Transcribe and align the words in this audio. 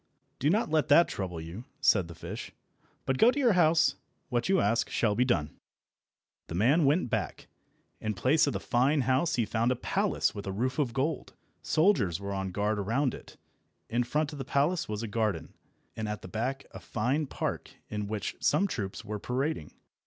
"Do 0.39 0.49
not 0.49 0.71
let 0.71 0.87
that 0.87 1.07
trouble 1.07 1.39
you," 1.39 1.65
said 1.79 2.07
the 2.07 2.15
fish, 2.15 2.51
"but 3.05 3.19
go 3.19 3.29
to 3.29 3.37
your 3.37 3.53
house. 3.53 3.97
What 4.29 4.49
you 4.49 4.59
ask 4.59 4.89
shall 4.89 5.13
be 5.13 5.25
done." 5.25 5.59
The 6.47 6.55
man 6.55 6.85
went 6.85 7.11
back. 7.11 7.45
In 7.99 8.15
place 8.15 8.47
of 8.47 8.53
the 8.53 8.59
fine 8.59 9.01
house 9.01 9.35
he 9.35 9.45
found 9.45 9.71
a 9.71 9.75
palace 9.75 10.33
with 10.33 10.47
a 10.47 10.51
roof 10.51 10.79
of 10.79 10.91
gold. 10.93 11.35
Soldiers 11.61 12.19
were 12.19 12.33
on 12.33 12.49
guard 12.49 12.79
around 12.79 13.13
it. 13.13 13.37
In 13.91 14.03
front 14.03 14.31
of 14.31 14.39
the 14.39 14.43
palace 14.43 14.89
was 14.89 15.03
a 15.03 15.07
garden, 15.07 15.53
and 15.95 16.09
at 16.09 16.23
the 16.23 16.27
back 16.27 16.65
a 16.71 16.79
fine 16.79 17.27
park, 17.27 17.69
in 17.87 18.07
which 18.07 18.35
some 18.39 18.65
troops 18.67 19.05
were 19.05 19.19
parading. 19.19 19.71